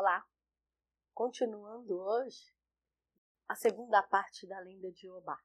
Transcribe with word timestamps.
Olá! 0.00 0.24
Continuando 1.12 1.98
hoje 1.98 2.54
a 3.48 3.56
segunda 3.56 4.00
parte 4.00 4.46
da 4.46 4.60
lenda 4.60 4.92
de 4.92 5.10
Obá. 5.10 5.36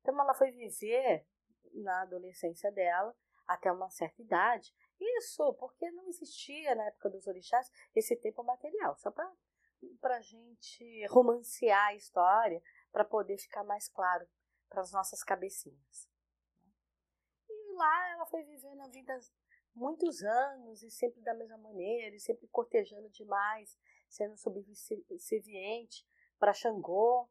Então 0.00 0.20
ela 0.20 0.32
foi 0.34 0.52
viver 0.52 1.26
na 1.72 2.02
adolescência 2.02 2.70
dela 2.70 3.12
até 3.44 3.72
uma 3.72 3.90
certa 3.90 4.22
idade. 4.22 4.72
Isso 5.00 5.52
porque 5.54 5.90
não 5.90 6.06
existia 6.06 6.76
na 6.76 6.84
época 6.84 7.10
dos 7.10 7.26
orixás 7.26 7.68
esse 7.92 8.14
tempo 8.14 8.44
material, 8.44 8.96
só 8.98 9.10
para 9.10 10.16
a 10.16 10.20
gente 10.20 11.04
romancear 11.08 11.88
a 11.88 11.96
história, 11.96 12.62
para 12.92 13.04
poder 13.04 13.36
ficar 13.36 13.64
mais 13.64 13.88
claro 13.88 14.28
para 14.68 14.80
as 14.80 14.92
nossas 14.92 15.24
cabecinhas. 15.24 16.08
E 17.48 17.72
lá 17.74 18.10
ela 18.10 18.26
foi 18.26 18.44
vivendo 18.44 18.80
a 18.80 18.86
vida 18.86 19.18
muitos 19.74 20.22
anos 20.22 20.82
e 20.82 20.90
sempre 20.90 21.20
da 21.22 21.34
mesma 21.34 21.58
maneira, 21.58 22.14
e 22.14 22.20
sempre 22.20 22.46
cortejando 22.48 23.08
demais, 23.10 23.78
sendo 24.08 24.36
subserviente 24.36 26.06
para 26.38 26.52
Xangô. 26.52 27.28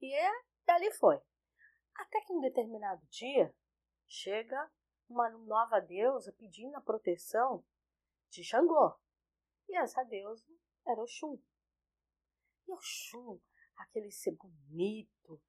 E 0.00 0.12
é, 0.14 0.30
ali 0.68 0.90
foi. 0.92 1.20
Até 1.94 2.20
que 2.22 2.32
um 2.32 2.40
determinado 2.40 3.04
dia 3.08 3.54
chega 4.08 4.70
uma 5.08 5.28
nova 5.30 5.80
deusa 5.80 6.32
pedindo 6.32 6.74
a 6.76 6.80
proteção 6.80 7.64
de 8.30 8.42
Xangô. 8.42 8.94
E 9.68 9.76
essa 9.76 10.02
deusa 10.04 10.44
era 10.86 11.00
Oxum. 11.00 11.38
E 12.66 12.72
Oxum, 12.72 13.38
aquele 13.76 14.10
ser 14.10 14.32
bonito, 14.32 15.40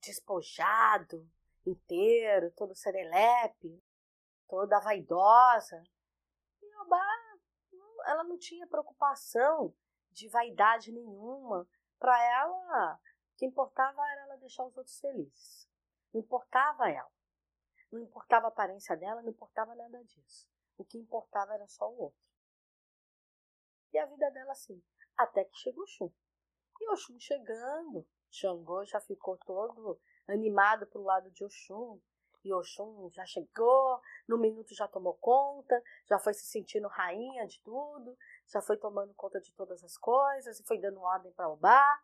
despojado, 0.00 1.28
inteiro, 1.64 2.52
todo 2.52 2.74
serelepe, 2.74 3.82
toda 4.48 4.80
vaidosa. 4.80 5.82
E 6.62 6.76
Obá, 6.82 7.02
ela 8.06 8.24
não 8.24 8.38
tinha 8.38 8.66
preocupação 8.66 9.74
de 10.10 10.28
vaidade 10.28 10.92
nenhuma. 10.92 11.68
Para 11.98 12.22
ela, 12.22 12.94
o 12.94 13.36
que 13.36 13.46
importava 13.46 14.00
era 14.12 14.22
ela 14.22 14.36
deixar 14.36 14.64
os 14.64 14.76
outros 14.76 14.98
felizes. 14.98 15.68
Não 16.12 16.20
importava 16.20 16.90
ela. 16.90 17.10
Não 17.90 18.00
importava 18.00 18.46
a 18.46 18.48
aparência 18.48 18.96
dela, 18.96 19.22
não 19.22 19.30
importava 19.30 19.74
nada 19.74 20.02
disso. 20.04 20.48
O 20.76 20.84
que 20.84 20.98
importava 20.98 21.54
era 21.54 21.66
só 21.68 21.90
o 21.90 21.98
outro. 21.98 22.20
E 23.92 23.98
a 23.98 24.06
vida 24.06 24.30
dela 24.30 24.52
assim, 24.52 24.82
até 25.16 25.44
que 25.44 25.56
chegou 25.56 25.84
o 25.84 25.86
Xum. 25.86 26.12
E 26.80 26.90
o 26.90 26.96
Xum 26.96 27.18
chegando, 27.18 28.06
Xangô 28.30 28.84
já 28.84 29.00
ficou 29.00 29.38
todo 29.38 30.00
animado 30.28 30.86
pro 30.86 31.02
lado 31.02 31.30
de 31.30 31.44
Oxum, 31.44 32.00
Oxum 32.52 33.10
já 33.10 33.24
chegou, 33.26 34.00
no 34.28 34.38
minuto 34.38 34.74
já 34.74 34.86
tomou 34.88 35.14
conta, 35.14 35.82
já 36.06 36.18
foi 36.18 36.34
se 36.34 36.46
sentindo 36.46 36.88
rainha 36.88 37.46
de 37.46 37.60
tudo, 37.62 38.16
já 38.46 38.60
foi 38.60 38.76
tomando 38.76 39.14
conta 39.14 39.40
de 39.40 39.52
todas 39.52 39.82
as 39.84 39.96
coisas 39.96 40.58
e 40.60 40.64
foi 40.64 40.78
dando 40.78 41.00
ordem 41.00 41.32
para 41.32 41.48
Obá. 41.48 42.00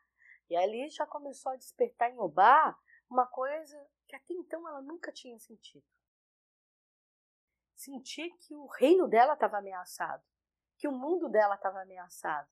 E 0.48 0.56
ali 0.56 0.88
já 0.90 1.06
começou 1.06 1.52
a 1.52 1.56
despertar 1.56 2.10
em 2.10 2.18
Obá 2.18 2.78
uma 3.08 3.26
coisa 3.26 3.86
que 4.06 4.16
até 4.16 4.34
então 4.34 4.66
ela 4.68 4.82
nunca 4.82 5.12
tinha 5.12 5.38
sentido. 5.38 5.84
Sentir 7.74 8.30
que 8.38 8.54
o 8.54 8.66
reino 8.66 9.08
dela 9.08 9.34
estava 9.34 9.58
ameaçado, 9.58 10.22
que 10.76 10.86
o 10.86 10.92
mundo 10.92 11.28
dela 11.28 11.54
estava 11.54 11.82
ameaçado, 11.82 12.48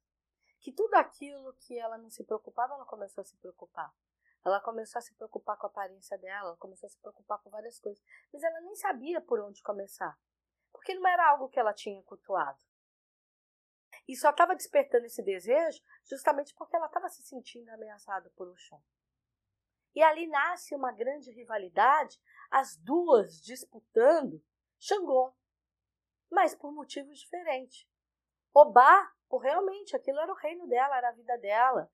que 0.60 0.72
tudo 0.72 0.94
aquilo 0.94 1.52
que 1.60 1.78
ela 1.78 1.96
não 1.98 2.10
se 2.10 2.24
preocupava, 2.24 2.74
ela 2.74 2.84
começou 2.84 3.22
a 3.22 3.24
se 3.24 3.36
preocupar. 3.36 3.92
Ela 4.44 4.60
começou 4.60 4.98
a 4.98 5.02
se 5.02 5.14
preocupar 5.14 5.56
com 5.58 5.66
a 5.66 5.70
aparência 5.70 6.16
dela, 6.18 6.48
ela 6.48 6.56
começou 6.56 6.86
a 6.86 6.90
se 6.90 6.98
preocupar 6.98 7.38
com 7.42 7.50
várias 7.50 7.78
coisas. 7.78 8.02
Mas 8.32 8.42
ela 8.42 8.60
nem 8.60 8.74
sabia 8.74 9.20
por 9.20 9.40
onde 9.40 9.62
começar. 9.62 10.18
Porque 10.72 10.94
não 10.94 11.06
era 11.06 11.28
algo 11.28 11.48
que 11.48 11.58
ela 11.58 11.74
tinha 11.74 12.02
cultuado. 12.02 12.58
E 14.08 14.16
só 14.16 14.30
estava 14.30 14.56
despertando 14.56 15.06
esse 15.06 15.22
desejo 15.22 15.82
justamente 16.04 16.54
porque 16.54 16.74
ela 16.74 16.86
estava 16.86 17.08
se 17.08 17.22
sentindo 17.22 17.68
ameaçada 17.70 18.30
por 18.30 18.48
Oxum. 18.48 18.80
E 19.94 20.02
ali 20.02 20.26
nasce 20.26 20.74
uma 20.74 20.92
grande 20.92 21.30
rivalidade, 21.30 22.20
as 22.50 22.76
duas 22.76 23.40
disputando 23.42 24.42
Xangô, 24.78 25.34
mas 26.30 26.54
por 26.54 26.72
motivos 26.72 27.18
diferentes. 27.18 27.88
Obá, 28.54 29.12
por 29.28 29.38
realmente, 29.38 29.94
aquilo 29.94 30.18
era 30.20 30.32
o 30.32 30.36
reino 30.36 30.66
dela, 30.66 30.96
era 30.96 31.08
a 31.10 31.12
vida 31.12 31.36
dela. 31.38 31.92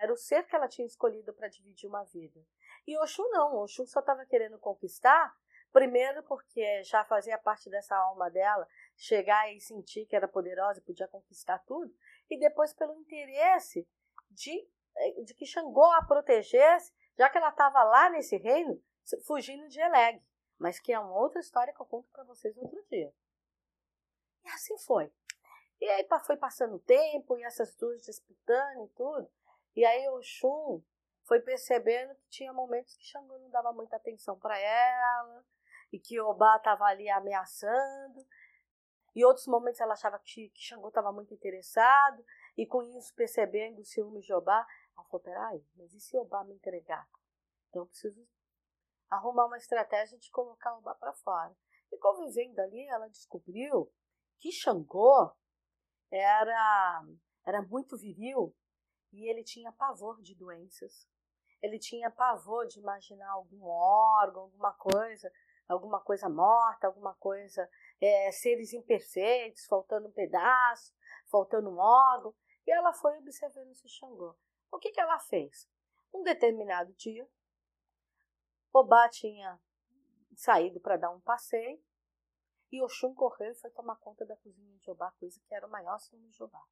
Era 0.00 0.12
o 0.12 0.16
ser 0.16 0.46
que 0.46 0.56
ela 0.56 0.66
tinha 0.66 0.86
escolhido 0.86 1.32
para 1.34 1.46
dividir 1.48 1.86
uma 1.86 2.02
vida. 2.04 2.40
E 2.86 2.98
Oxum 2.98 3.28
não, 3.28 3.56
Oxum 3.56 3.86
só 3.86 4.00
estava 4.00 4.24
querendo 4.24 4.58
conquistar, 4.58 5.36
primeiro 5.70 6.22
porque 6.22 6.82
já 6.82 7.04
fazia 7.04 7.36
parte 7.36 7.68
dessa 7.68 7.94
alma 7.94 8.30
dela, 8.30 8.66
chegar 8.96 9.52
e 9.52 9.60
sentir 9.60 10.06
que 10.06 10.16
era 10.16 10.26
poderosa 10.26 10.80
e 10.80 10.82
podia 10.82 11.06
conquistar 11.06 11.58
tudo, 11.60 11.94
e 12.30 12.38
depois 12.38 12.72
pelo 12.72 12.94
interesse 12.94 13.86
de, 14.30 14.66
eh, 14.96 15.22
de 15.22 15.34
que 15.34 15.44
Xangô 15.44 15.84
a 15.84 16.02
protegesse, 16.02 16.92
já 17.18 17.28
que 17.28 17.36
ela 17.36 17.50
estava 17.50 17.82
lá 17.84 18.08
nesse 18.08 18.38
reino, 18.38 18.82
fugindo 19.26 19.68
de 19.68 19.80
Eleg, 19.80 20.22
mas 20.58 20.80
que 20.80 20.92
é 20.94 20.98
uma 20.98 21.18
outra 21.18 21.40
história 21.40 21.74
que 21.74 21.80
eu 21.80 21.86
conto 21.86 22.08
para 22.10 22.24
vocês 22.24 22.56
outro 22.56 22.82
dia. 22.90 23.12
E 24.44 24.48
assim 24.48 24.78
foi. 24.78 25.12
E 25.78 25.88
aí 25.88 26.06
foi 26.24 26.36
passando 26.36 26.76
o 26.76 26.80
tempo, 26.80 27.36
e 27.36 27.44
essas 27.44 27.74
duas 27.74 28.02
disputando 28.02 28.84
e 28.84 28.88
tudo, 28.88 29.30
e 29.80 29.84
aí 29.86 30.06
o 30.10 30.20
Shun 30.20 30.82
foi 31.24 31.40
percebendo 31.40 32.14
que 32.16 32.28
tinha 32.28 32.52
momentos 32.52 32.94
que 32.94 33.02
Xangô 33.02 33.38
não 33.38 33.48
dava 33.48 33.72
muita 33.72 33.96
atenção 33.96 34.38
para 34.38 34.58
ela 34.58 35.42
e 35.90 35.98
que 35.98 36.20
Obá 36.20 36.56
estava 36.56 36.84
ali 36.84 37.08
ameaçando. 37.08 38.22
E 39.14 39.24
outros 39.24 39.46
momentos 39.46 39.80
ela 39.80 39.94
achava 39.94 40.18
que, 40.18 40.50
que 40.50 40.60
Xangô 40.60 40.88
estava 40.88 41.10
muito 41.10 41.32
interessado 41.32 42.22
e 42.58 42.66
com 42.66 42.82
isso 42.82 43.14
percebendo 43.14 43.80
o 43.80 43.84
ciúme 43.86 44.20
de 44.20 44.34
Obá, 44.34 44.66
ela 44.94 45.02
falou, 45.06 45.24
peraí, 45.24 45.64
mas 45.74 45.94
e 45.94 46.00
se 46.00 46.14
Obá 46.18 46.44
me 46.44 46.52
entregar? 46.52 47.08
Então 47.70 47.80
eu 47.80 47.86
preciso 47.86 48.28
arrumar 49.08 49.46
uma 49.46 49.56
estratégia 49.56 50.18
de 50.18 50.30
colocar 50.30 50.76
Obá 50.76 50.94
para 50.94 51.14
fora. 51.14 51.56
E 51.90 51.96
convivendo 51.96 52.60
ali, 52.60 52.86
ela 52.86 53.08
descobriu 53.08 53.90
que 54.36 54.52
Xangô 54.52 55.34
era, 56.10 57.02
era 57.46 57.62
muito 57.62 57.96
viril 57.96 58.54
e 59.12 59.28
ele 59.28 59.42
tinha 59.42 59.72
pavor 59.72 60.20
de 60.22 60.34
doenças. 60.34 61.08
Ele 61.62 61.78
tinha 61.78 62.10
pavor 62.10 62.66
de 62.66 62.78
imaginar 62.78 63.30
algum 63.30 63.64
órgão, 63.64 64.42
alguma 64.42 64.72
coisa, 64.74 65.30
alguma 65.68 66.00
coisa 66.00 66.28
morta, 66.28 66.86
alguma 66.86 67.14
coisa, 67.14 67.68
é, 68.00 68.32
seres 68.32 68.72
imperfeitos, 68.72 69.66
faltando 69.66 70.08
um 70.08 70.12
pedaço, 70.12 70.94
faltando 71.30 71.70
um 71.70 71.78
órgão. 71.78 72.34
E 72.66 72.72
ela 72.72 72.92
foi 72.92 73.18
observando 73.18 73.70
esse 73.70 73.88
Xangô. 73.88 74.36
O 74.72 74.78
que, 74.78 74.90
que 74.90 75.00
ela 75.00 75.18
fez? 75.18 75.68
Um 76.12 76.22
determinado 76.22 76.92
dia, 76.94 77.28
Obá 78.72 79.08
tinha 79.08 79.60
saído 80.36 80.80
para 80.80 80.96
dar 80.96 81.10
um 81.10 81.20
passeio 81.20 81.82
e 82.70 82.80
Oxum 82.82 83.12
correu 83.14 83.50
e 83.50 83.56
foi 83.56 83.70
tomar 83.70 83.96
conta 83.96 84.24
da 84.24 84.36
cozinha 84.36 84.78
de 84.78 84.90
Obá, 84.90 85.10
coisa 85.18 85.40
que 85.44 85.54
era 85.54 85.66
o 85.66 85.70
maior 85.70 85.98
ciúme 85.98 86.30
de 86.30 86.42
Obá. 86.42 86.64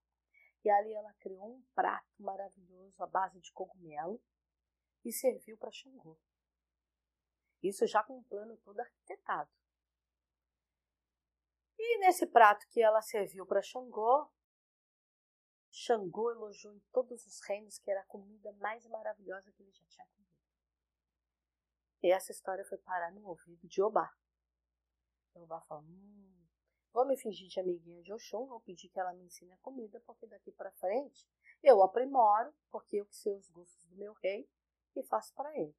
E 0.64 0.70
ali 0.70 0.92
ela 0.92 1.12
criou 1.14 1.56
um 1.56 1.62
prato 1.74 2.22
maravilhoso 2.22 3.02
à 3.02 3.06
base 3.06 3.40
de 3.40 3.52
cogumelo 3.52 4.20
e 5.04 5.12
serviu 5.12 5.56
para 5.56 5.70
Xangô. 5.70 6.18
Isso 7.62 7.86
já 7.86 8.02
com 8.02 8.18
um 8.18 8.22
plano 8.24 8.56
todo 8.58 8.80
arquitetado. 8.80 9.50
E 11.78 11.98
nesse 12.00 12.26
prato 12.26 12.66
que 12.68 12.82
ela 12.82 13.00
serviu 13.00 13.46
para 13.46 13.62
Xangô, 13.62 14.30
Xangô 15.70 16.30
elogiou 16.32 16.74
em 16.74 16.80
todos 16.92 17.24
os 17.26 17.40
reinos 17.42 17.78
que 17.78 17.90
era 17.90 18.00
a 18.00 18.06
comida 18.06 18.52
mais 18.54 18.84
maravilhosa 18.86 19.52
que 19.52 19.62
ele 19.62 19.72
já 19.72 19.84
tinha 19.86 20.06
comido. 20.06 20.28
E 22.02 22.10
essa 22.10 22.32
história 22.32 22.64
foi 22.64 22.78
parar 22.78 23.12
no 23.12 23.26
ouvido 23.26 23.66
de 23.66 23.82
Obá. 23.82 24.12
Obá 25.34 25.60
falou, 25.62 25.84
hum, 25.84 26.47
Vou 26.98 27.06
me 27.06 27.16
fingir 27.16 27.46
de 27.46 27.60
amiguinha 27.60 28.02
de 28.02 28.12
Oxum, 28.12 28.44
vou 28.46 28.58
pedir 28.58 28.88
que 28.88 28.98
ela 28.98 29.12
me 29.12 29.22
ensine 29.22 29.52
a 29.52 29.58
comida, 29.58 30.02
porque 30.04 30.26
daqui 30.26 30.50
para 30.50 30.72
frente 30.72 31.24
eu 31.62 31.80
aprimoro, 31.80 32.52
porque 32.72 32.96
eu 32.96 33.06
que 33.06 33.14
sei 33.14 33.36
os 33.36 33.48
gostos 33.50 33.86
do 33.86 33.94
meu 33.94 34.12
rei 34.14 34.50
e 34.96 35.04
faço 35.04 35.32
para 35.32 35.56
ele. 35.56 35.72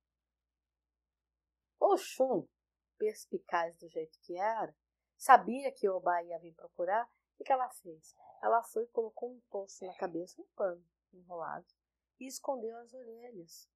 Oxum, 1.78 2.48
perspicaz 2.98 3.76
do 3.76 3.90
jeito 3.90 4.18
que 4.22 4.38
era, 4.38 4.74
sabia 5.18 5.74
que 5.74 5.90
Obá 5.90 6.24
ia 6.24 6.40
vir 6.40 6.54
procurar, 6.54 7.12
e 7.38 7.44
que 7.44 7.52
ela 7.52 7.70
fez? 7.70 8.16
Ela 8.42 8.64
foi 8.64 8.86
e 8.86 8.88
colocou 8.88 9.30
um 9.30 9.42
poço 9.50 9.86
na 9.86 9.94
cabeça, 9.96 10.42
um 10.42 10.48
pano 10.56 10.86
enrolado, 11.12 11.68
e 12.18 12.28
escondeu 12.28 12.78
as 12.78 12.94
orelhas. 12.94 13.70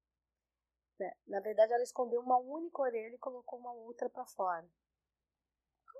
Né, 0.98 1.14
na 1.26 1.40
verdade, 1.40 1.74
ela 1.74 1.82
escondeu 1.82 2.22
uma 2.22 2.38
única 2.38 2.80
orelha 2.80 3.14
e 3.14 3.18
colocou 3.18 3.58
uma 3.58 3.74
outra 3.74 4.08
para 4.08 4.24
fora. 4.24 4.66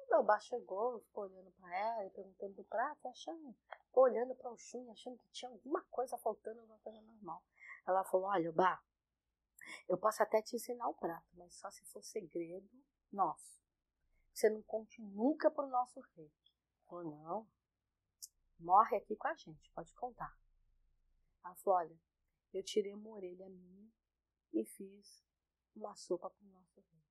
Quando 0.06 0.20
Obá 0.20 0.38
chegou, 0.40 1.00
ficou 1.00 1.24
olhando 1.24 1.50
para 1.52 1.76
ela 1.76 2.06
e 2.06 2.10
perguntando 2.10 2.54
do 2.54 2.64
prato, 2.64 3.08
achando, 3.08 3.54
olhando 3.92 4.34
para 4.34 4.50
o 4.50 4.56
Xun, 4.56 4.90
achando 4.90 5.18
que 5.18 5.28
tinha 5.30 5.50
alguma 5.50 5.82
coisa 5.90 6.16
faltando, 6.18 6.60
alguma 6.60 6.78
coisa 6.78 7.00
normal. 7.00 7.42
Ela 7.86 8.04
falou: 8.04 8.28
Olha, 8.28 8.50
Obá, 8.50 8.82
eu 9.88 9.98
posso 9.98 10.22
até 10.22 10.42
te 10.42 10.56
ensinar 10.56 10.88
o 10.88 10.94
prato, 10.94 11.26
mas 11.34 11.54
só 11.54 11.70
se 11.70 11.84
for 11.86 12.02
segredo 12.02 12.68
nosso. 13.10 13.60
Você 14.32 14.50
não 14.50 14.62
conte 14.62 15.00
nunca 15.00 15.50
para 15.50 15.64
o 15.64 15.70
nosso 15.70 16.00
rei. 16.16 16.30
Falou: 16.86 17.04
Não, 17.04 17.48
morre 18.58 18.96
aqui 18.96 19.16
com 19.16 19.28
a 19.28 19.34
gente, 19.34 19.70
pode 19.72 19.94
contar. 19.94 20.36
Ela 21.44 21.54
falou, 21.56 21.78
olha, 21.80 22.00
eu 22.52 22.62
tirei 22.62 22.94
uma 22.94 23.10
orelha 23.10 23.48
minha 23.48 23.90
e 24.52 24.64
fiz 24.64 25.24
uma 25.74 25.94
sopa 25.94 26.30
para 26.30 26.46
o 26.46 26.50
nosso 26.50 26.80
rei. 26.80 27.02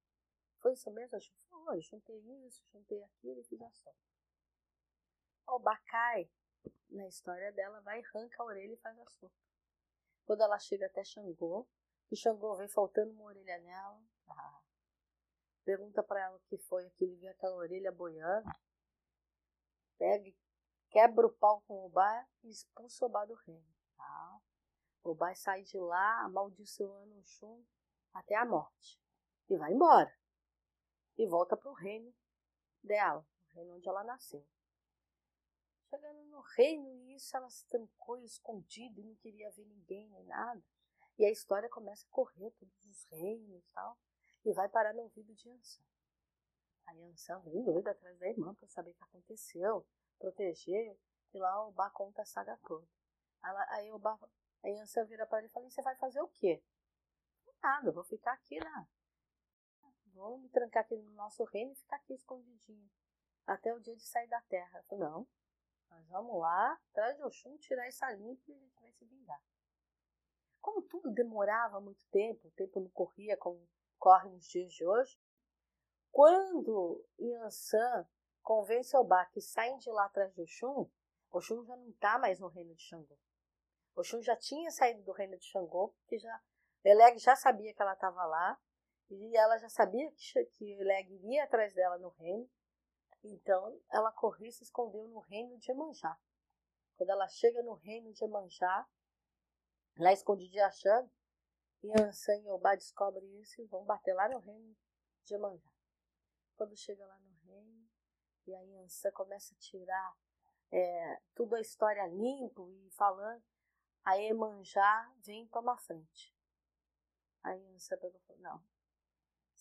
Foi 0.63 0.71
isso 0.71 0.89
mesmo? 0.91 1.17
Eu 1.17 1.21
falei, 1.65 1.81
juntei 1.81 2.17
isso, 2.47 2.63
juntei 2.71 3.03
aquilo 3.03 3.41
e 3.41 3.43
fiz 3.43 3.59
sopa. 3.59 3.97
O 5.49 5.59
Bacai, 5.59 6.31
na 6.89 7.05
história 7.05 7.51
dela, 7.51 7.81
vai, 7.81 8.01
arranca 8.01 8.41
a 8.41 8.45
orelha 8.45 8.73
e 8.73 8.77
faz 8.77 8.97
a 8.97 9.05
sopa. 9.05 9.35
Quando 10.25 10.41
ela 10.41 10.57
chega 10.57 10.85
até 10.85 11.03
Xangô, 11.03 11.67
que 12.07 12.15
Xangô 12.15 12.55
vem 12.55 12.69
faltando 12.69 13.11
uma 13.11 13.25
orelha 13.25 13.59
nela, 13.59 14.01
ah, 14.29 14.61
pergunta 15.65 16.01
para 16.01 16.21
ela 16.21 16.37
o 16.37 16.47
que 16.47 16.57
foi 16.57 16.85
aquilo, 16.85 17.17
vê 17.17 17.27
aquela 17.27 17.57
orelha 17.57 17.91
boiando, 17.91 18.49
pega, 19.97 20.33
quebra 20.91 21.27
o 21.27 21.33
pau 21.33 21.61
com 21.63 21.73
o 21.73 21.85
Obá 21.87 22.25
e 22.41 22.49
expulsa 22.49 23.03
o 23.03 23.09
Obá 23.09 23.25
do 23.25 23.33
reino. 23.33 23.75
Tá? 23.97 24.41
O 25.03 25.09
Obá 25.09 25.35
sai 25.35 25.63
de 25.63 25.77
lá, 25.77 26.21
amaldiçoando 26.23 27.17
o 27.17 27.23
Xum 27.25 27.65
até 28.13 28.35
a 28.35 28.45
morte. 28.45 28.97
E 29.49 29.57
vai 29.57 29.73
embora. 29.73 30.22
E 31.17 31.27
volta 31.27 31.55
para 31.55 31.69
o 31.69 31.73
reino 31.73 32.13
dela, 32.83 33.25
o 33.49 33.55
reino 33.55 33.75
onde 33.75 33.87
ela 33.87 34.03
nasceu. 34.03 34.45
Chegando 35.89 36.23
no 36.25 36.39
reino, 36.39 36.91
isso 37.11 37.37
ela 37.37 37.49
se 37.49 37.67
trancou 37.67 38.17
escondida 38.17 38.99
e 38.99 39.03
não 39.03 39.15
queria 39.15 39.51
ver 39.51 39.65
ninguém 39.65 40.09
nem 40.09 40.23
nada. 40.25 40.63
E 41.19 41.25
a 41.25 41.29
história 41.29 41.69
começa 41.69 42.05
a 42.05 42.09
correr 42.09 42.49
todos 42.51 42.85
os 42.85 43.05
reinos 43.11 43.63
e 43.63 43.73
tal. 43.73 43.97
E 44.43 44.51
vai 44.53 44.67
parar 44.67 44.93
no 44.93 45.03
ouvido 45.03 45.33
de 45.35 45.49
Ansan. 45.49 45.83
A 46.87 46.93
Ansan 46.93 47.39
vem 47.41 47.63
doida 47.63 47.91
atrás 47.91 48.17
da 48.17 48.27
irmã 48.27 48.53
para 48.55 48.67
saber 48.67 48.91
o 48.91 48.95
que 48.95 49.03
aconteceu, 49.03 49.85
proteger. 50.17 50.97
E 51.33 51.37
lá 51.37 51.67
o 51.67 51.71
Bá 51.71 51.89
conta 51.91 52.23
a 52.23 52.25
saga 52.25 52.57
toda. 52.67 52.87
Aí 53.69 53.91
o 53.91 53.99
Bá, 53.99 54.17
a 54.63 54.67
Ansan 54.81 55.05
vira 55.05 55.27
para 55.27 55.39
ele 55.39 55.47
e 55.47 55.51
fala: 55.51 55.69
Você 55.69 55.81
vai 55.81 55.95
fazer 55.97 56.21
o 56.21 56.27
quê? 56.27 56.63
Nada, 57.61 57.91
vou 57.91 58.03
ficar 58.03 58.33
aqui 58.33 58.59
na. 58.59 58.87
Vou 60.13 60.37
me 60.37 60.49
trancar 60.49 60.83
aqui 60.83 60.95
no 60.95 61.11
nosso 61.11 61.43
reino 61.45 61.71
e 61.71 61.75
ficar 61.75 61.97
aqui 61.97 62.13
escondidinho. 62.13 62.89
Até 63.45 63.73
o 63.73 63.79
dia 63.79 63.95
de 63.95 64.03
sair 64.03 64.27
da 64.27 64.41
terra. 64.41 64.79
Eu 64.79 64.83
falei, 64.83 65.03
não, 65.03 65.27
nós 65.89 66.07
vamos 66.07 66.39
lá, 66.39 66.79
atrás 66.91 67.17
de 67.17 67.23
Oxum, 67.23 67.57
tirar 67.57 67.87
essa 67.87 68.11
limpa 68.11 68.41
e 68.47 68.53
a 68.53 68.57
gente 68.57 68.79
vai 68.79 68.91
se 68.91 69.05
vingar. 69.05 69.41
Como 70.61 70.81
tudo 70.83 71.11
demorava 71.11 71.81
muito 71.81 72.05
tempo, 72.07 72.47
o 72.47 72.51
tempo 72.51 72.79
não 72.79 72.89
corria 72.89 73.35
como 73.37 73.67
corre 73.99 74.29
nos 74.29 74.45
dias 74.45 74.71
de 74.73 74.85
hoje, 74.85 75.19
quando 76.11 77.05
Yansan 77.19 78.07
convence 78.41 78.95
Obá 78.95 79.25
que 79.25 79.41
saem 79.41 79.77
de 79.77 79.89
lá 79.89 80.05
atrás 80.05 80.33
de 80.33 80.41
Oxum, 80.41 80.89
Oxum 81.31 81.63
já 81.63 81.75
não 81.75 81.89
está 81.89 82.19
mais 82.19 82.39
no 82.39 82.47
reino 82.47 82.75
de 82.75 82.83
Xangô. 82.83 83.17
Oxum 83.95 84.21
já 84.21 84.35
tinha 84.35 84.69
saído 84.71 85.03
do 85.03 85.11
reino 85.11 85.37
de 85.37 85.45
Xangô, 85.45 85.89
porque 85.89 86.19
já, 86.19 86.41
Eleg 86.83 87.17
já 87.17 87.35
sabia 87.35 87.73
que 87.73 87.81
ela 87.81 87.93
estava 87.93 88.25
lá, 88.25 88.59
e 89.13 89.35
ela 89.35 89.57
já 89.57 89.69
sabia 89.69 90.11
que, 90.11 90.45
que 90.45 90.71
Eleg 90.73 91.13
iria 91.13 91.43
atrás 91.43 91.73
dela 91.73 91.97
no 91.97 92.09
reino, 92.09 92.49
então 93.23 93.79
ela 93.89 94.11
correu 94.11 94.47
e 94.47 94.51
se 94.51 94.63
escondeu 94.63 95.07
no 95.07 95.19
reino 95.19 95.57
de 95.57 95.71
Emanjá. 95.71 96.19
Quando 96.95 97.09
ela 97.09 97.27
chega 97.27 97.61
no 97.63 97.73
reino 97.73 98.11
de 98.13 98.23
Emanjá, 98.23 98.87
lá 99.97 100.11
escondida 100.11 100.65
achando, 100.65 101.09
Yansan 101.83 102.37
e 102.37 102.49
Obá 102.49 102.75
descobrem 102.75 103.41
isso 103.41 103.61
e 103.61 103.65
vão 103.65 103.83
bater 103.85 104.13
lá 104.13 104.29
no 104.29 104.39
reino 104.39 104.75
de 105.23 105.33
Emanjá. 105.33 105.71
Quando 106.55 106.75
chega 106.77 107.05
lá 107.05 107.17
no 107.19 107.33
reino, 107.45 107.89
e 108.45 108.55
a 108.55 108.61
Yansan 108.61 109.11
começa 109.11 109.53
a 109.53 109.57
tirar 109.57 110.17
é, 110.71 111.21
tudo 111.35 111.55
a 111.55 111.61
história 111.61 112.05
limpo 112.07 112.69
e 112.69 112.89
falando, 112.91 113.43
a 114.03 114.17
Emanjá 114.17 115.13
vem 115.19 115.47
tomar 115.47 115.77
frente. 115.77 116.35
A 117.41 117.51
Yansan 117.51 117.97
pegou 117.97 118.19
e 118.19 118.23
falou, 118.25 118.41
não, 118.41 118.63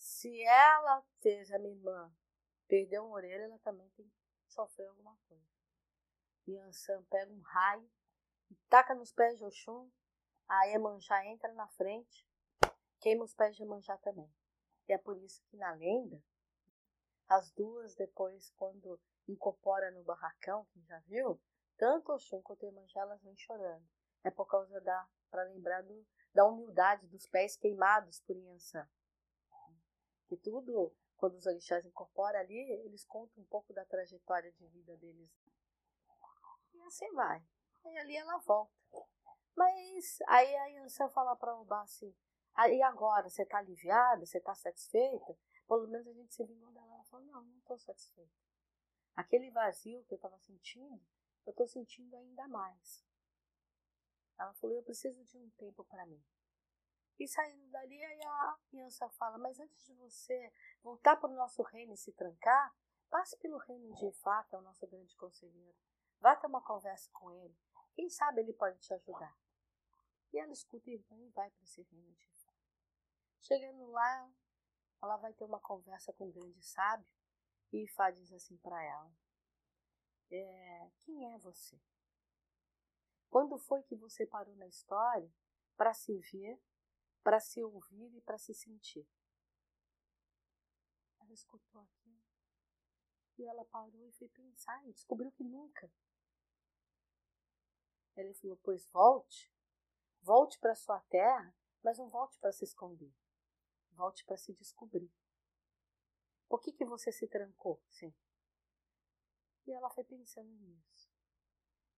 se 0.03 0.43
ela 0.43 1.01
fez 1.21 1.49
a 1.49 1.57
minha 1.57 1.73
irmã 1.73 2.13
perdeu 2.67 3.05
uma 3.05 3.15
orelha, 3.15 3.43
ela 3.43 3.57
também 3.59 3.89
tem 3.91 4.05
que 4.05 4.15
sofrer 4.47 4.87
alguma 4.87 5.15
coisa. 5.29 5.47
Yansan 6.45 7.03
pega 7.05 7.31
um 7.31 7.39
raio 7.39 7.89
e 8.51 8.55
taca 8.67 8.93
nos 8.93 9.13
pés 9.13 9.37
de 9.37 9.45
Oxum, 9.45 9.89
a 10.45 10.67
Emanjá 10.67 11.25
entra 11.25 11.53
na 11.53 11.69
frente, 11.69 12.27
queima 12.99 13.23
os 13.23 13.33
pés 13.33 13.55
de 13.55 13.63
Emanjá 13.63 13.97
também. 13.99 14.29
E 14.89 14.93
é 14.93 14.97
por 14.97 15.17
isso 15.17 15.41
que 15.45 15.55
na 15.55 15.71
lenda, 15.71 16.21
as 17.29 17.49
duas 17.51 17.95
depois, 17.95 18.49
quando 18.57 18.99
incorpora 19.25 19.89
no 19.91 20.03
barracão, 20.03 20.65
quem 20.73 20.83
já 20.83 20.99
viu, 20.99 21.41
tanto 21.77 22.11
Oxum 22.11 22.41
quanto 22.41 22.65
Emanjá, 22.65 22.99
elas 22.99 23.23
vêm 23.23 23.37
chorando. 23.37 23.87
É 24.21 24.29
por 24.29 24.47
causa 24.47 24.81
da, 24.81 25.07
para 25.31 25.43
lembrar 25.43 25.81
do, 25.81 26.05
da 26.33 26.45
humildade 26.45 27.07
dos 27.07 27.25
pés 27.25 27.55
queimados 27.55 28.19
por 28.19 28.35
Yansan. 28.35 28.85
Que 30.33 30.37
tudo 30.37 30.91
quando 31.17 31.35
os 31.35 31.45
orixás 31.45 31.85
incorporam 31.85 32.39
ali, 32.39 32.57
eles 32.85 33.05
contam 33.05 33.43
um 33.43 33.45
pouco 33.45 33.71
da 33.71 33.85
trajetória 33.85 34.51
de 34.51 34.65
vida 34.67 34.97
deles. 34.97 35.29
E 36.73 36.81
assim 36.81 37.11
vai. 37.13 37.45
E 37.85 37.97
ali 37.99 38.17
ela 38.17 38.39
volta. 38.39 38.73
Mas 39.55 40.17
aí 40.27 40.55
a 40.55 40.65
Yansan 40.65 41.07
fala 41.09 41.35
para 41.35 41.55
o 41.55 41.73
assim, 41.75 42.15
ah, 42.55 42.67
e 42.67 42.81
agora, 42.81 43.29
você 43.29 43.43
está 43.43 43.59
aliviada? 43.59 44.25
Você 44.25 44.39
está 44.39 44.55
satisfeita? 44.55 45.37
Pelo 45.67 45.87
menos 45.87 46.07
a 46.07 46.13
gente 46.13 46.33
se 46.33 46.43
vingou 46.43 46.71
dela. 46.71 46.93
Ela 46.93 47.03
falou, 47.03 47.25
não, 47.27 47.43
não 47.43 47.57
estou 47.59 47.77
satisfeita. 47.77 48.33
Aquele 49.15 49.51
vazio 49.51 50.03
que 50.05 50.13
eu 50.13 50.17
estava 50.17 50.37
sentindo, 50.39 50.99
eu 51.45 51.51
estou 51.51 51.67
sentindo 51.67 52.15
ainda 52.15 52.47
mais. 52.47 53.05
Ela 54.39 54.53
falou, 54.55 54.77
eu 54.77 54.83
preciso 54.83 55.23
de 55.23 55.37
um 55.37 55.49
tempo 55.51 55.83
para 55.85 56.05
mim. 56.07 56.23
E 57.19 57.27
saindo 57.27 57.69
dali, 57.69 58.03
aí 58.03 58.21
a 58.23 58.57
criança 58.69 59.09
fala: 59.11 59.37
Mas 59.37 59.59
antes 59.59 59.85
de 59.85 59.93
você 59.95 60.51
voltar 60.81 61.15
para 61.15 61.29
o 61.29 61.35
nosso 61.35 61.61
reino 61.63 61.93
e 61.93 61.97
se 61.97 62.11
trancar, 62.13 62.75
passe 63.09 63.37
pelo 63.37 63.57
reino 63.59 63.93
de 63.93 64.07
Ifá, 64.07 64.43
que 64.45 64.55
é 64.55 64.57
o 64.57 64.61
nosso 64.61 64.87
grande 64.87 65.15
conselheiro. 65.15 65.77
Vá 66.19 66.35
ter 66.35 66.47
uma 66.47 66.61
conversa 66.61 67.09
com 67.11 67.31
ele. 67.31 67.55
Quem 67.93 68.09
sabe 68.09 68.41
ele 68.41 68.53
pode 68.53 68.79
te 68.79 68.93
ajudar. 68.93 69.37
E 70.31 70.39
ela 70.39 70.51
escuta 70.51 70.89
e 70.89 70.97
vai 71.29 71.51
para 71.51 71.63
esse 71.63 71.81
reino 71.83 72.11
de 72.13 72.25
Ifá. 72.25 72.53
Chegando 73.41 73.85
lá, 73.91 74.33
ela 75.01 75.17
vai 75.17 75.33
ter 75.33 75.43
uma 75.43 75.59
conversa 75.59 76.11
com 76.13 76.27
o 76.27 76.31
grande 76.31 76.61
sábio. 76.63 77.07
E 77.71 77.83
Ifá 77.83 78.09
diz 78.09 78.31
assim 78.33 78.57
para 78.57 78.81
ela: 78.83 79.11
é, 80.31 80.91
Quem 80.99 81.31
é 81.33 81.37
você? 81.37 81.79
Quando 83.29 83.57
foi 83.57 83.83
que 83.83 83.95
você 83.95 84.25
parou 84.25 84.55
na 84.55 84.67
história 84.67 85.31
para 85.75 85.93
se 85.93 86.17
ver 86.31 86.59
para 87.23 87.39
se 87.39 87.63
ouvir 87.63 88.15
e 88.15 88.21
para 88.21 88.37
se 88.37 88.53
sentir. 88.53 89.07
Ela 91.19 91.33
escutou 91.33 91.81
aquilo 91.81 92.21
e 93.37 93.45
ela 93.45 93.65
parou 93.65 94.07
e 94.07 94.11
foi 94.11 94.27
pensar 94.29 94.85
e 94.87 94.93
descobriu 94.93 95.31
que 95.31 95.43
nunca. 95.43 95.91
Ele 98.15 98.33
falou: 98.35 98.57
Pois 98.57 98.85
volte, 98.87 99.51
volte 100.21 100.59
para 100.59 100.75
sua 100.75 100.99
terra, 101.01 101.55
mas 101.81 101.97
não 101.97 102.07
volte 102.07 102.37
para 102.39 102.51
se 102.51 102.63
esconder, 102.63 103.13
volte 103.91 104.23
para 104.25 104.37
se 104.37 104.53
descobrir. 104.53 105.11
Por 106.47 106.61
que, 106.61 106.71
que 106.71 106.85
você 106.85 107.11
se 107.11 107.27
trancou? 107.27 107.81
Sim. 107.89 108.13
E 109.65 109.71
ela 109.71 109.89
foi 109.89 110.03
pensando 110.03 110.51
nisso. 110.51 111.11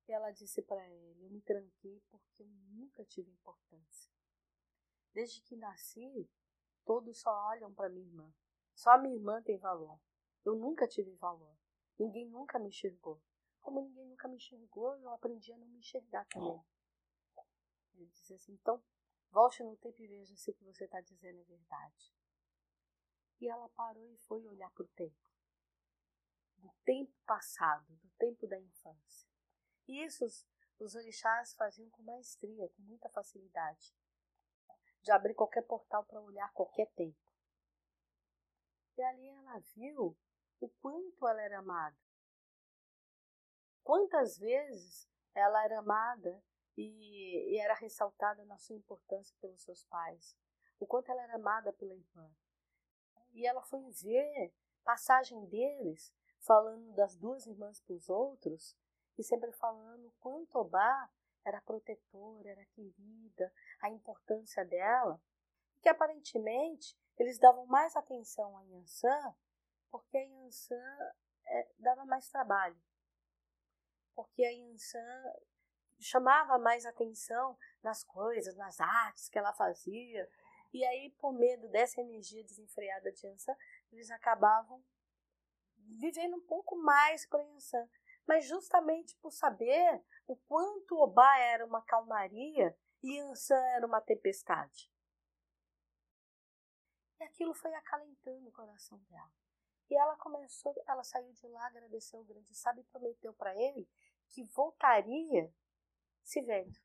E 0.08 0.14
ela 0.14 0.32
disse 0.32 0.62
para 0.62 0.88
ele: 0.88 1.26
Eu 1.26 1.30
me 1.30 1.42
tranquei 1.42 2.02
porque 2.10 2.44
eu 2.44 2.48
nunca 2.48 3.04
tive 3.04 3.30
importância. 3.32 4.15
Desde 5.16 5.42
que 5.44 5.56
nasci, 5.56 6.30
todos 6.84 7.22
só 7.22 7.32
olham 7.48 7.74
para 7.74 7.88
minha 7.88 8.06
irmã. 8.06 8.36
Só 8.76 8.92
a 8.92 8.98
minha 8.98 9.16
irmã 9.16 9.42
tem 9.42 9.58
valor. 9.58 9.98
Eu 10.44 10.56
nunca 10.56 10.86
tive 10.90 11.16
valor. 11.16 11.58
Ninguém 11.98 12.28
nunca 12.28 12.60
me 12.60 12.68
enxergou. 12.68 13.22
Como 13.62 13.80
ninguém 13.80 14.06
nunca 14.08 14.28
me 14.28 14.36
enxergou, 14.36 14.94
eu 14.98 15.10
aprendi 15.12 15.54
a 15.54 15.58
não 15.58 15.68
me 15.68 15.80
enxergar 15.80 16.26
também. 16.26 16.62
Ele 17.94 18.08
diz 18.08 18.30
assim: 18.30 18.52
então, 18.56 18.84
volte 19.32 19.64
no 19.64 19.78
tempo 19.78 20.02
e 20.02 20.06
veja 20.06 20.36
se 20.36 20.52
o 20.52 20.54
que 20.54 20.66
você 20.66 20.84
está 20.84 21.00
dizendo 21.00 21.40
é 21.40 21.44
verdade. 21.46 22.14
E 23.40 23.48
ela 23.48 23.70
parou 23.70 24.12
e 24.12 24.18
foi 24.18 24.46
olhar 24.46 24.70
para 24.72 24.84
o 24.84 24.88
tempo. 24.90 25.32
Do 26.58 26.70
tempo 26.84 27.14
passado, 27.26 27.96
do 27.96 28.10
tempo 28.18 28.46
da 28.48 28.60
infância. 28.60 29.30
E 29.88 30.04
isso 30.04 30.26
os 30.78 30.94
orixás 30.94 31.54
faziam 31.54 31.90
com 31.90 32.04
maestria, 32.04 32.68
com 32.68 32.82
muita 32.82 33.08
facilidade 33.08 33.96
de 35.06 35.12
abrir 35.12 35.36
qualquer 35.36 35.62
portal 35.62 36.04
para 36.04 36.20
olhar 36.20 36.52
qualquer 36.52 36.88
tempo. 36.94 37.16
E 38.98 39.04
ali 39.04 39.30
ela 39.30 39.60
viu 39.76 40.18
o 40.60 40.68
quanto 40.82 41.28
ela 41.28 41.42
era 41.44 41.60
amada. 41.60 41.96
Quantas 43.84 44.40
vezes 44.40 45.08
ela 45.36 45.64
era 45.64 45.78
amada 45.78 46.44
e, 46.76 47.54
e, 47.54 47.60
era 47.60 47.76
ressaltada 47.76 48.44
na 48.46 48.58
sua 48.58 48.76
importância 48.76 49.38
pelos 49.40 49.62
seus 49.62 49.84
pais. 49.84 50.36
O 50.80 50.88
quanto 50.88 51.12
ela 51.12 51.22
era 51.22 51.36
amada 51.36 51.72
pela 51.72 51.94
irmã. 51.94 52.36
E 53.32 53.46
ela 53.46 53.62
foi 53.62 53.88
ver 53.92 54.52
passagem 54.84 55.46
deles 55.46 56.12
falando 56.40 56.92
das 56.94 57.16
duas 57.16 57.46
irmãs 57.46 57.80
para 57.80 57.94
os 57.94 58.10
outros 58.10 58.76
e 59.20 59.24
sempre 59.24 59.52
falando 59.52 60.12
quanto 60.20 60.58
Obá 60.58 61.12
era 61.46 61.62
protetora, 61.62 62.50
era 62.50 62.66
querida, 62.66 63.54
a 63.82 63.90
importância 63.90 64.66
dela, 64.66 65.22
que 65.82 65.88
aparentemente 65.88 66.98
eles 67.18 67.40
davam 67.40 67.66
mais 67.68 67.96
atenção 67.96 68.58
a 68.58 68.64
Yansan 68.64 69.36
porque 69.96 70.18
a 70.18 70.22
Yansan 70.22 71.14
é, 71.46 71.70
dava 71.80 72.04
mais 72.04 72.28
trabalho, 72.28 72.78
porque 74.14 74.44
a 74.44 74.52
Yansan 74.52 75.34
chamava 76.00 76.58
mais 76.60 76.86
atenção 76.86 77.58
nas 77.82 78.04
coisas, 78.04 78.58
nas 78.58 78.82
artes 78.82 79.30
que 79.30 79.38
ela 79.38 79.54
fazia, 79.54 80.30
e 80.74 80.84
aí 80.84 81.12
por 81.12 81.32
medo 81.32 81.70
dessa 81.70 82.02
energia 82.02 82.44
desenfreada 82.44 83.10
de 83.14 83.26
Yansan, 83.26 83.56
eles 83.90 84.12
acabavam 84.12 84.84
vivendo 85.78 86.36
um 86.36 86.46
pouco 86.46 86.76
mais 86.76 87.26
para 87.26 87.42
Yansan, 87.42 87.90
mas 88.28 88.48
justamente 88.48 89.16
por 89.18 89.32
saber 89.32 90.04
o 90.28 90.36
quanto 90.36 90.98
Obá 90.98 91.38
era 91.38 91.66
uma 91.66 91.82
calmaria 91.82 92.78
e 93.04 93.18
Yansan 93.18 93.64
era 93.76 93.86
uma 93.86 94.02
tempestade. 94.02 94.92
E 97.20 97.24
aquilo 97.24 97.54
foi 97.54 97.74
acalentando 97.74 98.48
o 98.48 98.52
coração 98.52 98.98
dela. 99.10 99.32
E 99.90 99.96
ela 99.96 100.18
começou, 100.18 100.76
ela 100.88 101.04
saiu 101.04 101.32
de 101.34 101.48
lá, 101.48 101.68
agradeceu 101.68 102.20
o 102.20 102.26
grande 102.26 102.56
sábio 102.56 102.82
e 102.82 102.86
prometeu 102.86 103.34
para 103.34 103.56
ele 103.56 103.88
que 104.30 104.44
voltaria 104.46 105.54
se 106.24 106.42
vendo. 106.42 106.80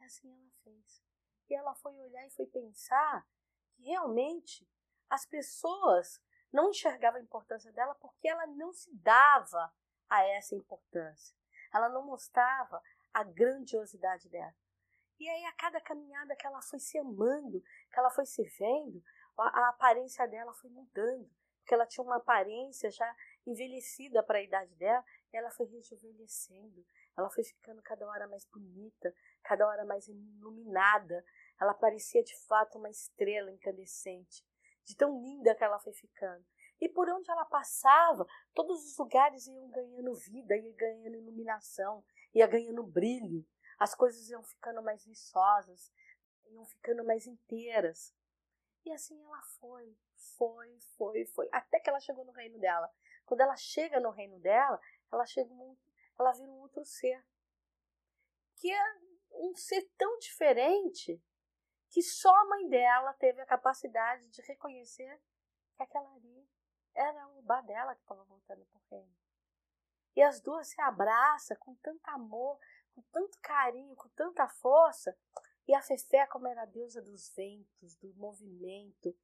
E 0.00 0.04
assim 0.04 0.30
ela 0.32 0.50
fez. 0.64 1.02
E 1.48 1.54
ela 1.54 1.74
foi 1.76 1.96
olhar 1.98 2.26
e 2.26 2.30
foi 2.30 2.46
pensar 2.46 3.26
que 3.72 3.84
realmente 3.84 4.68
as 5.08 5.24
pessoas 5.24 6.20
não 6.52 6.70
enxergavam 6.70 7.20
a 7.20 7.22
importância 7.22 7.72
dela 7.72 7.94
porque 7.94 8.28
ela 8.28 8.46
não 8.48 8.72
se 8.72 8.92
dava 8.96 9.72
a 10.10 10.26
essa 10.26 10.54
importância. 10.54 11.34
Ela 11.72 11.88
não 11.88 12.04
mostrava 12.04 12.82
a 13.14 13.22
grandiosidade 13.22 14.28
dela. 14.28 14.54
E 15.18 15.28
aí, 15.28 15.44
a 15.44 15.52
cada 15.52 15.80
caminhada 15.80 16.34
que 16.34 16.46
ela 16.46 16.60
foi 16.62 16.78
se 16.78 16.98
amando, 16.98 17.62
que 17.92 17.98
ela 17.98 18.10
foi 18.10 18.26
se 18.26 18.42
vendo, 18.58 19.02
a, 19.38 19.66
a 19.66 19.68
aparência 19.68 20.26
dela 20.26 20.52
foi 20.54 20.70
mudando. 20.70 21.30
Porque 21.58 21.74
ela 21.74 21.86
tinha 21.86 22.02
uma 22.02 22.16
aparência 22.16 22.90
já 22.90 23.16
envelhecida 23.46 24.22
para 24.22 24.38
a 24.38 24.42
idade 24.42 24.74
dela, 24.76 25.04
e 25.32 25.36
ela 25.36 25.50
foi 25.50 25.66
rejuvenescendo. 25.66 26.84
Ela 27.16 27.28
foi 27.30 27.44
ficando 27.44 27.82
cada 27.82 28.06
hora 28.06 28.26
mais 28.28 28.44
bonita, 28.46 29.14
cada 29.42 29.66
hora 29.66 29.84
mais 29.84 30.08
iluminada. 30.08 31.24
Ela 31.60 31.74
parecia 31.74 32.22
de 32.22 32.36
fato 32.46 32.78
uma 32.78 32.88
estrela 32.88 33.50
incandescente, 33.50 34.44
de 34.84 34.96
tão 34.96 35.20
linda 35.20 35.54
que 35.54 35.62
ela 35.62 35.78
foi 35.78 35.92
ficando. 35.92 36.44
E 36.80 36.88
por 36.88 37.08
onde 37.10 37.30
ela 37.30 37.44
passava, 37.44 38.26
todos 38.54 38.84
os 38.84 38.96
lugares 38.96 39.46
iam 39.46 39.68
ganhando 39.68 40.14
vida, 40.14 40.56
ia 40.56 40.72
ganhando 40.74 41.16
iluminação, 41.18 42.02
ia 42.34 42.46
ganhando 42.46 42.82
brilho. 42.82 43.46
As 43.78 43.94
coisas 43.94 44.28
iam 44.30 44.42
ficando 44.42 44.82
mais 44.82 45.04
viçosas, 45.04 45.92
iam 46.46 46.64
ficando 46.64 47.04
mais 47.04 47.26
inteiras. 47.26 48.14
E 48.84 48.92
assim 48.92 49.22
ela 49.22 49.42
foi, 49.60 49.94
foi, 50.38 50.78
foi, 50.96 51.26
foi, 51.26 51.48
até 51.52 51.78
que 51.80 51.90
ela 51.90 52.00
chegou 52.00 52.24
no 52.24 52.32
reino 52.32 52.58
dela. 52.58 52.90
Quando 53.26 53.42
ela 53.42 53.56
chega 53.56 54.00
no 54.00 54.10
reino 54.10 54.38
dela, 54.40 54.80
ela 55.12 55.26
chega 55.26 55.52
um, 55.52 55.76
ela 56.18 56.32
vira 56.32 56.50
um 56.50 56.60
outro 56.60 56.84
ser. 56.84 57.22
Que 58.56 58.72
é 58.72 58.82
um 59.32 59.54
ser 59.54 59.82
tão 59.98 60.18
diferente 60.18 61.22
que 61.90 62.02
só 62.02 62.34
a 62.34 62.44
mãe 62.46 62.68
dela 62.68 63.12
teve 63.14 63.40
a 63.40 63.46
capacidade 63.46 64.26
de 64.28 64.40
reconhecer 64.42 65.20
que 65.76 65.82
aquela 65.82 66.10
ali 66.14 66.48
era 66.94 67.28
o 67.28 67.42
bar 67.42 67.62
dela 67.62 67.94
que 67.94 68.02
estava 68.02 68.24
voltando 68.24 68.64
para 68.66 68.78
o 68.78 68.84
reino. 68.90 69.16
E 70.16 70.22
as 70.22 70.40
duas 70.40 70.68
se 70.68 70.80
abraçam 70.80 71.56
com 71.58 71.74
tanto 71.76 72.08
amor, 72.08 72.58
com 72.94 73.02
tanto 73.12 73.38
carinho, 73.40 73.94
com 73.94 74.08
tanta 74.10 74.48
força. 74.48 75.16
E 75.66 75.74
a 75.74 75.82
Fefé, 75.82 76.26
como 76.26 76.48
era 76.48 76.62
a 76.62 76.66
deusa 76.66 77.00
dos 77.00 77.32
ventos, 77.34 77.96
do 77.96 78.12
movimento, 78.14 79.16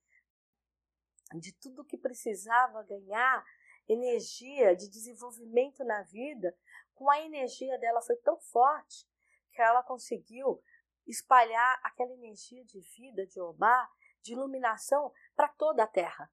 de 1.35 1.53
tudo 1.53 1.85
que 1.85 1.99
precisava 1.99 2.83
ganhar 2.85 3.45
energia 3.89 4.75
de 4.77 4.89
desenvolvimento 4.89 5.85
na 5.85 6.03
vida, 6.03 6.57
com 6.95 7.11
a 7.11 7.21
energia 7.21 7.79
dela 7.79 8.01
foi 8.01 8.17
tão 8.17 8.39
forte 8.39 9.07
que 9.53 9.61
ela 9.61 9.83
conseguiu 9.83 10.63
espalhar 11.07 11.81
aquela 11.83 12.13
energia 12.13 12.65
de 12.65 12.81
vida 12.81 13.27
de 13.27 13.41
Obá, 13.41 13.89
de 14.23 14.33
iluminação 14.33 15.13
para 15.35 15.49
toda 15.49 15.85
a 15.85 15.87
Terra. 15.87 16.31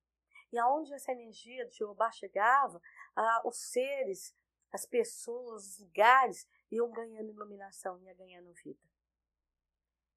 E 0.54 0.58
aonde 0.60 0.94
essa 0.94 1.12
energia 1.12 1.66
de 1.66 1.76
Jeová 1.76 2.12
chegava, 2.12 2.80
ah, 3.16 3.42
os 3.44 3.58
seres, 3.58 4.36
as 4.72 4.86
pessoas, 4.86 5.66
os 5.66 5.80
lugares 5.80 6.48
iam 6.70 6.92
ganhando 6.92 7.32
iluminação, 7.32 8.00
ia 8.04 8.14
ganhando 8.14 8.54
vida. 8.54 8.80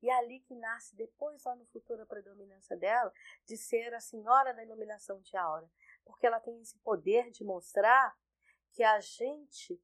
E 0.03 0.11
é 0.11 0.15
ali 0.19 0.41
que 0.41 0.55
nasce, 0.55 0.95
depois 0.95 1.43
lá 1.43 1.57
no 1.57 1.65
futuro, 1.65 2.03
a 2.03 2.07
predominância 2.07 2.77
dela, 2.77 3.11
de 3.47 3.57
ser 3.57 3.95
a 3.95 3.99
senhora 3.99 4.53
da 4.53 4.63
iluminação 4.63 5.23
de 5.23 5.35
aura. 5.39 5.71
Porque 6.05 6.27
ela 6.27 6.39
tem 6.39 6.61
esse 6.61 6.77
poder 6.81 7.31
de 7.31 7.43
mostrar 7.43 8.15
que 8.73 8.83
a 8.83 9.01
gente 9.01 9.83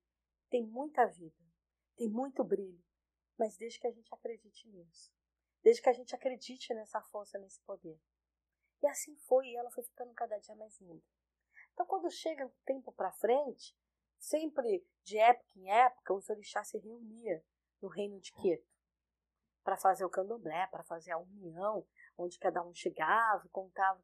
tem 0.51 0.67
muita 0.67 1.07
vida, 1.07 1.43
tem 1.97 2.11
muito 2.11 2.45
brilho, 2.45 2.85
mas 3.39 3.57
desde 3.57 3.81
que 3.81 3.87
a 3.87 3.91
gente 3.91 4.15
acredite 4.15 4.69
nisso. 4.69 5.11
Desde 5.63 5.81
que 5.81 5.89
a 5.89 5.95
gente 5.95 6.15
acredite 6.15 6.75
nessa 6.75 7.01
força, 7.01 7.39
nesse 7.39 7.63
poder. 7.63 7.99
E 8.83 8.87
assim 8.87 9.17
foi, 9.29 9.49
e 9.49 9.57
ela 9.57 9.71
foi 9.71 9.85
ficando 9.85 10.13
cada 10.15 10.39
dia 10.39 10.55
mais 10.57 10.79
linda. 10.81 11.03
Então, 11.73 11.87
quando 11.87 12.11
chega 12.11 12.47
o 12.47 12.53
tempo 12.65 12.93
para 12.93 13.13
frente, 13.13 13.77
sempre 14.19 14.85
de 15.05 15.19
época 15.19 15.49
em 15.57 15.71
época, 15.71 16.15
os 16.15 16.29
orixás 16.29 16.69
se 16.69 16.79
reuniam 16.79 17.43
no 17.81 17.89
reino 17.89 18.21
de 18.21 18.33
Queto 18.33 18.73
para 19.63 19.77
fazer 19.77 20.05
o 20.05 20.11
candomblé, 20.11 20.67
para 20.67 20.83
fazer 20.83 21.13
a 21.13 21.19
união, 21.19 21.87
onde 22.19 22.39
cada 22.39 22.63
um 22.63 22.75
chegava 22.75 23.49
contava 23.51 24.03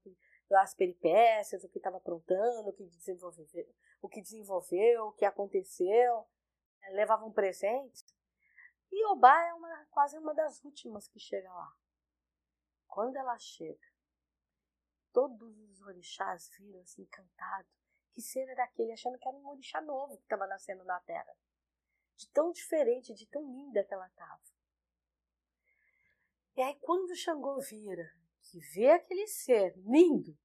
as 0.56 0.75
peripécias, 0.75 1.62
o 1.64 1.68
que 1.68 1.78
estava 1.78 1.99
aprontando, 1.99 2.70
o 2.70 2.73
que 2.73 2.85
desenvolveu, 2.85 3.75
o 4.00 4.08
que 4.08 4.23
desenvolveu, 4.23 5.06
o 5.06 5.12
que 5.12 5.25
aconteceu, 5.25 6.26
né, 6.80 6.90
levavam 6.90 7.32
presentes. 7.32 8.04
E 8.90 9.04
Obá 9.06 9.44
é 9.44 9.52
uma, 9.52 9.87
quase 9.90 10.16
uma 10.16 10.32
das 10.35 10.64
últimas 10.64 11.06
que 11.08 11.18
chega 11.18 11.52
lá. 11.52 11.70
Quando 12.87 13.16
ela 13.16 13.37
chega, 13.38 13.87
todos 15.12 15.58
os 15.58 15.80
orixás 15.82 16.50
viram 16.58 16.80
assim, 16.80 17.02
encantados. 17.02 17.70
Que 18.12 18.20
ser 18.20 18.48
era 18.48 18.64
aquele, 18.64 18.92
achando 18.92 19.18
que 19.18 19.28
era 19.28 19.36
um 19.36 19.48
orixá 19.48 19.80
novo 19.80 20.16
que 20.16 20.24
estava 20.24 20.46
nascendo 20.46 20.84
na 20.84 21.00
terra. 21.00 21.34
De 22.16 22.28
tão 22.30 22.50
diferente, 22.50 23.14
de 23.14 23.26
tão 23.26 23.42
linda 23.42 23.84
que 23.84 23.94
ela 23.94 24.06
estava. 24.08 24.40
E 26.56 26.62
aí, 26.62 26.74
quando 26.80 27.14
Xangô 27.14 27.60
vira, 27.60 28.12
que 28.42 28.58
vê 28.74 28.90
aquele 28.90 29.26
ser 29.28 29.76
lindo, 29.76 30.36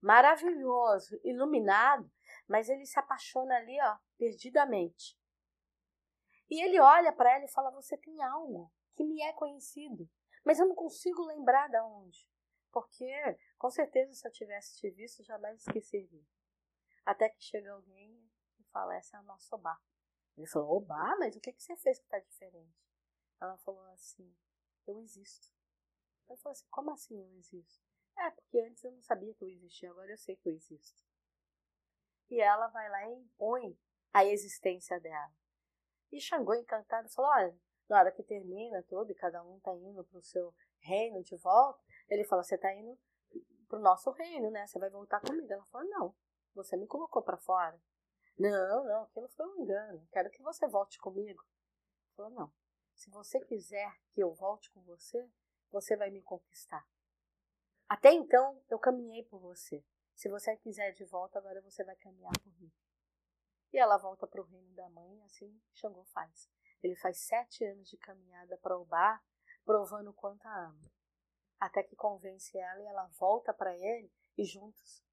maravilhoso, 0.00 1.18
iluminado, 1.24 2.10
mas 2.46 2.68
ele 2.68 2.84
se 2.84 2.98
apaixona 2.98 3.56
ali, 3.56 3.80
ó, 3.80 3.96
perdidamente. 4.18 5.18
E 6.50 6.62
ele 6.62 6.78
olha 6.78 7.12
para 7.12 7.34
ela 7.34 7.44
e 7.44 7.50
fala: 7.50 7.70
Você 7.70 7.96
tem 7.96 8.22
algo 8.22 8.70
que 8.94 9.04
me 9.04 9.22
é 9.22 9.32
conhecido, 9.32 10.08
mas 10.44 10.58
eu 10.58 10.68
não 10.68 10.74
consigo 10.74 11.24
lembrar 11.24 11.68
de 11.68 11.80
onde. 11.80 12.28
Porque, 12.74 13.08
com 13.56 13.70
certeza, 13.70 14.12
se 14.12 14.26
eu 14.26 14.32
tivesse 14.32 14.76
te 14.78 14.90
visto, 14.90 15.22
jamais 15.22 15.60
esqueceria. 15.60 16.26
Até 17.06 17.28
que 17.28 17.40
chega 17.40 17.70
alguém 17.70 18.28
e 18.58 18.64
fala, 18.64 18.96
essa 18.96 19.16
é 19.16 19.20
a 19.20 19.22
nossa 19.22 19.54
Obá. 19.54 19.80
Ele 20.36 20.48
falou, 20.48 20.78
Obá? 20.78 21.16
Mas 21.20 21.36
o 21.36 21.40
que, 21.40 21.52
que 21.52 21.62
você 21.62 21.76
fez 21.76 22.00
que 22.00 22.04
está 22.04 22.18
diferente? 22.18 22.76
Ela 23.40 23.56
falou 23.58 23.84
assim, 23.92 24.36
eu 24.88 24.98
existo. 24.98 25.54
Ele 26.28 26.36
falou 26.38 26.52
assim, 26.52 26.66
como 26.68 26.90
assim 26.90 27.16
eu 27.16 27.32
existo? 27.36 27.80
É, 28.18 28.30
porque 28.30 28.58
antes 28.58 28.82
eu 28.82 28.90
não 28.90 29.02
sabia 29.02 29.32
que 29.34 29.44
eu 29.44 29.48
existia, 29.48 29.90
agora 29.92 30.10
eu 30.10 30.18
sei 30.18 30.34
que 30.34 30.48
eu 30.48 30.52
existo. 30.52 31.04
E 32.28 32.40
ela 32.40 32.66
vai 32.66 32.90
lá 32.90 33.08
e 33.08 33.14
impõe 33.14 33.78
a 34.12 34.24
existência 34.24 34.98
dela. 34.98 35.32
E 36.10 36.20
Xangô, 36.20 36.54
encantado, 36.54 37.08
falou, 37.10 37.30
olha, 37.30 37.56
na 37.88 38.00
hora 38.00 38.10
que 38.10 38.22
termina 38.24 38.82
tudo 38.82 39.12
e 39.12 39.14
cada 39.14 39.44
um 39.44 39.58
está 39.58 39.72
indo 39.76 40.02
para 40.04 40.18
o 40.18 40.22
seu 40.22 40.52
reino 40.80 41.22
de 41.22 41.36
volta, 41.36 41.82
ele 42.08 42.24
fala: 42.24 42.42
Você 42.42 42.54
está 42.56 42.72
indo 42.72 42.98
pro 43.68 43.78
nosso 43.78 44.10
reino, 44.12 44.50
né? 44.50 44.66
Você 44.66 44.78
vai 44.78 44.90
voltar 44.90 45.20
comigo. 45.20 45.52
Ela 45.52 45.64
fala: 45.66 45.84
Não, 45.84 46.14
você 46.54 46.76
me 46.76 46.86
colocou 46.86 47.22
para 47.22 47.36
fora. 47.38 47.80
Não, 48.38 48.84
não, 48.84 49.02
aquilo 49.04 49.28
foi 49.28 49.46
um 49.46 49.62
engano. 49.62 50.06
Quero 50.12 50.30
que 50.30 50.42
você 50.42 50.66
volte 50.66 50.98
comigo. 50.98 51.42
Ele 51.42 52.14
falou: 52.16 52.30
Não. 52.30 52.52
Se 52.94 53.10
você 53.10 53.40
quiser 53.40 53.92
que 54.12 54.22
eu 54.22 54.32
volte 54.32 54.70
com 54.70 54.80
você, 54.82 55.28
você 55.70 55.96
vai 55.96 56.10
me 56.10 56.22
conquistar. 56.22 56.86
Até 57.88 58.12
então, 58.12 58.62
eu 58.70 58.78
caminhei 58.78 59.24
por 59.24 59.40
você. 59.40 59.84
Se 60.14 60.28
você 60.28 60.56
quiser 60.56 60.92
de 60.92 61.04
volta, 61.04 61.38
agora 61.38 61.60
você 61.60 61.82
vai 61.82 61.96
caminhar 61.96 62.32
por 62.40 62.52
mim. 62.60 62.72
E 63.72 63.78
ela 63.78 63.98
volta 63.98 64.28
para 64.28 64.40
o 64.40 64.44
reino 64.44 64.72
da 64.74 64.88
mãe, 64.90 65.20
assim 65.24 65.60
Xangô 65.72 66.04
faz. 66.04 66.48
Ele 66.80 66.94
faz 66.94 67.18
sete 67.18 67.64
anos 67.64 67.88
de 67.88 67.96
caminhada 67.96 68.56
para 68.58 68.78
o 68.78 68.84
bar, 68.84 69.20
provando 69.64 70.14
quanto 70.14 70.46
a 70.46 70.66
ama 70.66 70.80
até 71.58 71.82
que 71.82 71.96
convence 71.96 72.56
ela 72.56 72.82
e 72.82 72.86
ela 72.86 73.06
volta 73.18 73.52
para 73.52 73.76
ele 73.76 74.10
e 74.36 74.44
juntos 74.44 75.04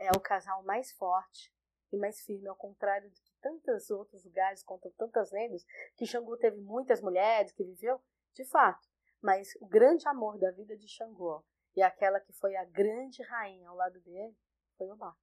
é 0.00 0.10
o 0.16 0.20
casal 0.20 0.62
mais 0.62 0.90
forte 0.92 1.52
e 1.92 1.96
mais 1.96 2.20
firme, 2.20 2.48
ao 2.48 2.56
contrário 2.56 3.10
do 3.10 3.20
que 3.20 3.32
tantos 3.40 3.90
outros 3.90 4.24
lugares, 4.24 4.62
contam 4.62 4.90
tantas 4.92 5.30
lendas, 5.30 5.64
que 5.96 6.06
Xangô 6.06 6.36
teve 6.36 6.60
muitas 6.60 7.00
mulheres 7.00 7.52
que 7.52 7.64
viveu, 7.64 8.00
de 8.32 8.44
fato. 8.44 8.88
Mas 9.20 9.54
o 9.60 9.66
grande 9.66 10.08
amor 10.08 10.38
da 10.38 10.50
vida 10.52 10.76
de 10.76 10.88
Xangô 10.88 11.44
e 11.76 11.82
aquela 11.82 12.20
que 12.20 12.32
foi 12.32 12.56
a 12.56 12.64
grande 12.64 13.22
rainha 13.24 13.68
ao 13.68 13.76
lado 13.76 14.00
dele 14.00 14.36
foi 14.76 14.88
Obá. 14.90 15.14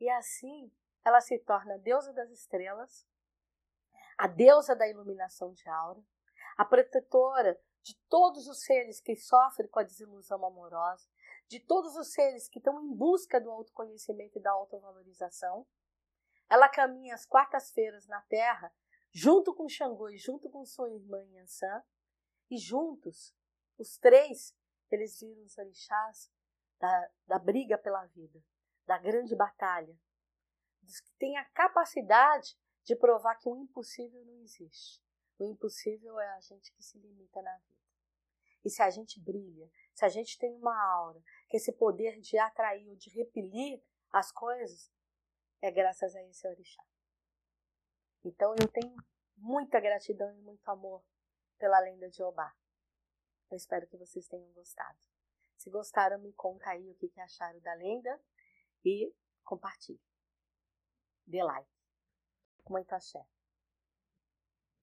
E 0.00 0.08
assim 0.08 0.72
ela 1.04 1.20
se 1.20 1.38
torna 1.38 1.74
a 1.74 1.78
deusa 1.78 2.12
das 2.12 2.30
estrelas, 2.30 3.06
a 4.18 4.26
deusa 4.26 4.74
da 4.74 4.88
iluminação 4.88 5.52
de 5.52 5.68
aura, 5.68 6.02
a 6.56 6.64
protetora 6.64 7.60
de 7.82 7.94
todos 8.08 8.46
os 8.46 8.62
seres 8.62 9.00
que 9.00 9.16
sofrem 9.16 9.68
com 9.68 9.80
a 9.80 9.84
desilusão 9.84 10.44
amorosa, 10.44 11.08
de 11.48 11.60
todos 11.60 11.96
os 11.96 12.12
seres 12.12 12.48
que 12.48 12.58
estão 12.58 12.80
em 12.80 12.94
busca 12.94 13.40
do 13.40 13.50
autoconhecimento 13.50 14.38
e 14.38 14.42
da 14.42 14.52
autovalorização. 14.52 15.66
Ela 16.48 16.68
caminha 16.68 17.14
às 17.14 17.26
quartas-feiras 17.26 18.06
na 18.06 18.20
Terra, 18.22 18.72
junto 19.10 19.54
com 19.54 19.68
Xangô 19.68 20.08
e 20.08 20.16
junto 20.16 20.48
com 20.48 20.64
sua 20.64 20.90
irmã 20.90 21.22
Yansan, 21.32 21.82
e 22.50 22.58
juntos, 22.58 23.34
os 23.78 23.96
três, 23.96 24.54
eles 24.90 25.18
viram 25.18 25.42
os 25.44 25.56
orixás 25.56 26.30
da, 26.78 27.10
da 27.26 27.38
briga 27.38 27.78
pela 27.78 28.04
vida, 28.06 28.42
da 28.86 28.98
grande 28.98 29.34
batalha, 29.34 29.98
dos 30.82 31.00
que 31.00 31.12
têm 31.18 31.36
a 31.36 31.44
capacidade 31.46 32.56
de 32.84 32.96
provar 32.96 33.36
que 33.36 33.48
o 33.48 33.56
impossível 33.56 34.24
não 34.24 34.40
existe. 34.40 35.02
O 35.42 35.44
impossível 35.44 36.20
é 36.20 36.28
a 36.36 36.40
gente 36.40 36.72
que 36.72 36.84
se 36.84 36.96
limita 37.00 37.42
na 37.42 37.58
vida. 37.58 37.82
E 38.64 38.70
se 38.70 38.80
a 38.80 38.88
gente 38.88 39.20
brilha, 39.20 39.68
se 39.92 40.04
a 40.04 40.08
gente 40.08 40.38
tem 40.38 40.54
uma 40.54 40.80
aura, 40.94 41.20
que 41.48 41.56
esse 41.56 41.72
poder 41.72 42.20
de 42.20 42.38
atrair 42.38 42.88
ou 42.88 42.94
de 42.94 43.10
repelir 43.10 43.82
as 44.12 44.30
coisas, 44.30 44.88
é 45.60 45.68
graças 45.72 46.14
a 46.14 46.22
esse 46.22 46.46
orixá. 46.46 46.84
Então 48.24 48.54
eu 48.60 48.68
tenho 48.68 48.94
muita 49.36 49.80
gratidão 49.80 50.32
e 50.32 50.40
muito 50.42 50.68
amor 50.68 51.04
pela 51.58 51.80
lenda 51.80 52.08
de 52.08 52.22
Obá. 52.22 52.54
Eu 53.50 53.56
espero 53.56 53.88
que 53.88 53.96
vocês 53.96 54.28
tenham 54.28 54.52
gostado. 54.52 55.00
Se 55.56 55.68
gostaram, 55.70 56.20
me 56.20 56.32
conta 56.34 56.70
aí 56.70 56.88
o 56.88 56.94
que, 56.94 57.20
acharam 57.20 57.58
da 57.58 57.74
lenda 57.74 58.22
e 58.84 59.12
compartilhe. 59.42 60.00
Dê 61.26 61.42
like. 61.42 61.68
Muito 62.68 62.92
axé. 62.92 63.26